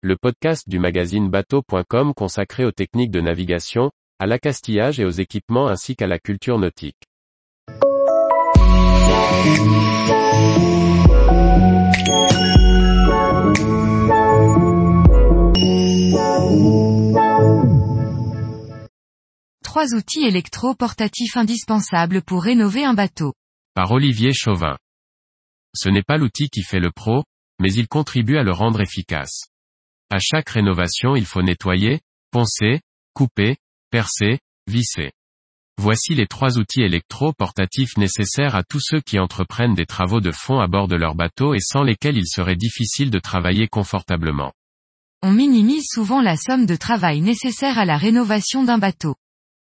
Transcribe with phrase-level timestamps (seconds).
[0.00, 5.66] le podcast du magazine bateau.com consacré aux techniques de navigation, à l'accastillage et aux équipements
[5.66, 7.02] ainsi qu'à la culture nautique.
[19.64, 23.32] Trois outils électro-portatifs indispensables pour rénover un bateau.
[23.74, 24.76] Par Olivier Chauvin.
[25.74, 27.24] Ce n'est pas l'outil qui fait le pro,
[27.58, 29.48] mais il contribue à le rendre efficace.
[30.10, 32.80] À chaque rénovation il faut nettoyer, poncer,
[33.14, 33.56] couper,
[33.90, 35.12] percer, visser.
[35.80, 40.58] Voici les trois outils électro-portatifs nécessaires à tous ceux qui entreprennent des travaux de fond
[40.58, 44.52] à bord de leur bateau et sans lesquels il serait difficile de travailler confortablement.
[45.22, 49.14] On minimise souvent la somme de travail nécessaire à la rénovation d'un bateau.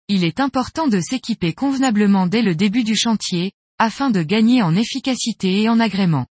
[0.09, 4.75] Il est important de s'équiper convenablement dès le début du chantier, afin de gagner en
[4.75, 6.27] efficacité et en agrément.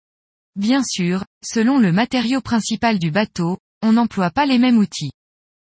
[0.55, 5.11] Bien sûr, selon le matériau principal du bateau, on n'emploie pas les mêmes outils.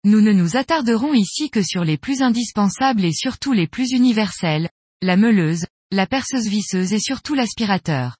[0.03, 4.69] Nous ne nous attarderons ici que sur les plus indispensables et surtout les plus universels,
[5.01, 8.17] la meuleuse, la perceuse visseuse et surtout l'aspirateur.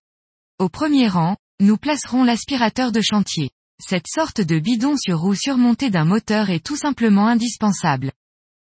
[0.59, 3.51] Au premier rang, nous placerons l'aspirateur de chantier.
[3.79, 8.11] Cette sorte de bidon sur roue surmonté d'un moteur est tout simplement indispensable.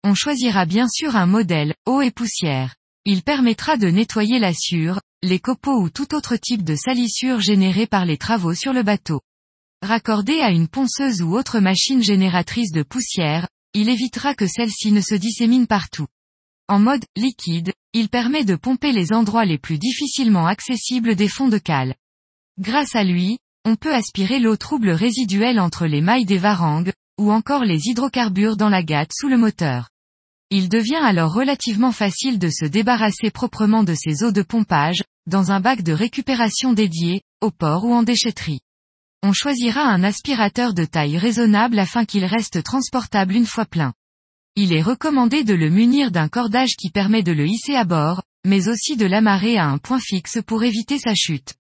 [0.04, 2.76] On choisira bien sûr un modèle, eau et poussière.
[3.06, 7.88] Il permettra de nettoyer la sûre, les copeaux ou tout autre type de salissure générée
[7.88, 9.22] par les travaux sur le bateau.
[9.88, 15.00] Raccordé à une ponceuse ou autre machine génératrice de poussière, il évitera que celle-ci ne
[15.00, 16.08] se dissémine partout.
[16.68, 21.48] En mode liquide, il permet de pomper les endroits les plus difficilement accessibles des fonds
[21.48, 21.96] de cale.
[22.60, 27.32] Grâce à lui, on peut aspirer l'eau trouble résiduelle entre les mailles des varangues, ou
[27.32, 29.88] encore les hydrocarbures dans la gâte sous le moteur.
[30.50, 35.54] Il devient alors relativement facile de se débarrasser proprement de ces eaux de pompage, dans
[35.54, 38.60] un bac de récupération dédié, au port ou en déchetterie.
[39.24, 43.94] On choisira un aspirateur de taille raisonnable afin qu'il reste transportable une fois plein.
[44.56, 48.24] Il est recommandé de le munir d'un cordage qui permet de le hisser à bord,
[48.46, 51.56] mais aussi de l'amarrer à un point fixe pour éviter sa chute.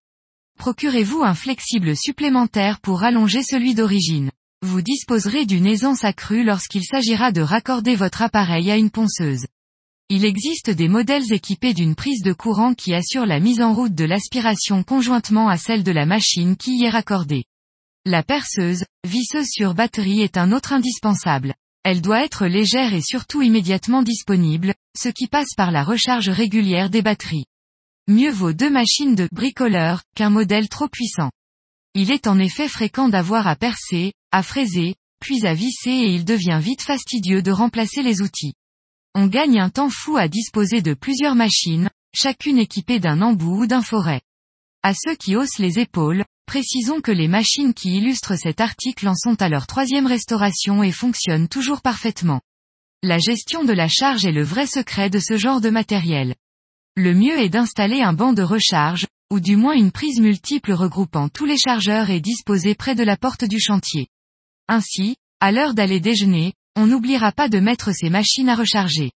[0.57, 4.31] Procurez-vous un flexible supplémentaire pour allonger celui d'origine.
[4.63, 9.45] Vous disposerez d'une aisance accrue lorsqu'il s'agira de raccorder votre appareil à une ponceuse.
[10.09, 13.94] Il existe des modèles équipés d'une prise de courant qui assure la mise en route
[13.94, 17.44] de l'aspiration conjointement à celle de la machine qui y est raccordée.
[18.06, 21.56] La perceuse, visseuse sur batterie est un autre indispensable.
[21.84, 26.89] Elle doit être légère et surtout immédiatement disponible, ce qui passe par la recharge régulière
[26.89, 27.45] des batteries.
[28.07, 31.31] Mieux vaut deux machines de bricoleur qu'un modèle trop puissant.
[31.95, 36.24] Il est en effet fréquent d'avoir à percer, à fraiser, puis à visser et il
[36.24, 38.53] devient vite fastidieux de remplacer les outils.
[39.16, 43.68] On gagne un temps fou à disposer de plusieurs machines, chacune équipée d'un embout ou
[43.68, 44.22] d'un forêt.
[44.84, 49.16] À ceux qui haussent les épaules, précisons que les machines qui illustrent cet article en
[49.16, 52.41] sont à leur troisième restauration et fonctionnent toujours parfaitement.
[53.03, 56.35] La gestion de la charge est le vrai secret de ce genre de matériel.
[56.95, 61.29] Le mieux est d'installer un banc de recharge, ou du moins une prise multiple regroupant
[61.29, 64.07] tous les chargeurs et disposée près de la porte du chantier.
[64.68, 69.11] Ainsi, à l'heure d'aller déjeuner, on n'oubliera pas de mettre ces machines à recharger.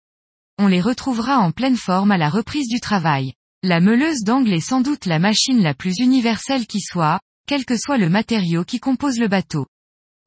[0.58, 3.34] On les retrouvera en pleine forme à la reprise du travail.
[3.62, 7.78] La meuleuse d'angle est sans doute la machine la plus universelle qui soit, quel que
[7.78, 9.68] soit le matériau qui compose le bateau.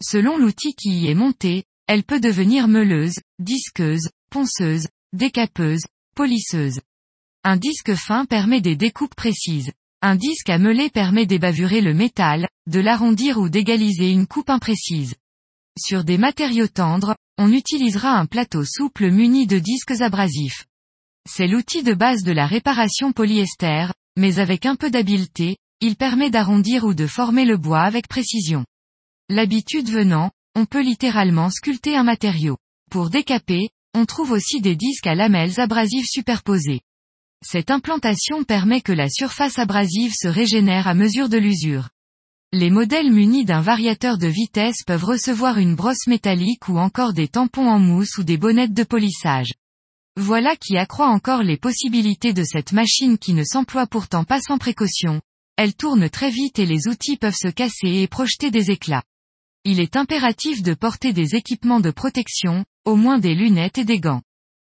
[0.00, 5.82] Selon l'outil qui y est monté, elle peut devenir meuleuse, disqueuse, ponceuse, décapeuse,
[6.14, 6.80] polisseuse.
[7.42, 9.72] Un disque fin permet des découpes précises.
[10.02, 15.16] Un disque à meuler permet d'ébavurer le métal, de l'arrondir ou d'égaliser une coupe imprécise.
[15.78, 20.66] Sur des matériaux tendres, on utilisera un plateau souple muni de disques abrasifs.
[21.28, 23.86] C'est l'outil de base de la réparation polyester,
[24.16, 28.64] mais avec un peu d'habileté, il permet d'arrondir ou de former le bois avec précision.
[29.28, 32.56] L'habitude venant, on peut littéralement sculpter un matériau.
[32.90, 36.82] Pour décaper, on trouve aussi des disques à lamelles abrasives superposés.
[37.44, 41.88] Cette implantation permet que la surface abrasive se régénère à mesure de l'usure.
[42.56, 47.26] Les modèles munis d'un variateur de vitesse peuvent recevoir une brosse métallique ou encore des
[47.26, 49.54] tampons en mousse ou des bonnettes de polissage.
[50.16, 54.56] Voilà qui accroît encore les possibilités de cette machine qui ne s'emploie pourtant pas sans
[54.56, 55.20] précaution.
[55.56, 59.02] Elle tourne très vite et les outils peuvent se casser et projeter des éclats.
[59.64, 63.98] Il est impératif de porter des équipements de protection, au moins des lunettes et des
[63.98, 64.22] gants.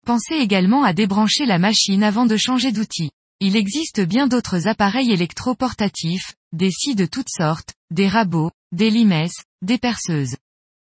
[0.07, 3.11] Pensez également à débrancher la machine avant de changer d'outil.
[3.41, 9.45] Il existe bien d'autres appareils électro-portatifs, des scies de toutes sortes, des rabots, des limesses,
[9.61, 10.37] des perceuses.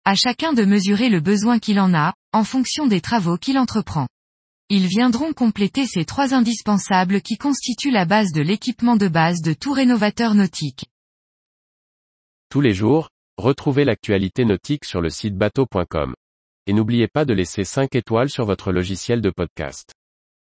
[0.04, 4.08] À chacun de mesurer le besoin qu'il en a, en fonction des travaux qu'il entreprend.
[4.70, 9.52] Ils viendront compléter ces trois indispensables qui constituent la base de l'équipement de base de
[9.52, 10.86] tout rénovateur nautique.
[12.48, 13.08] Tous les jours,
[13.40, 16.14] Retrouvez l'actualité nautique sur le site bateau.com.
[16.66, 19.94] Et n'oubliez pas de laisser 5 étoiles sur votre logiciel de podcast.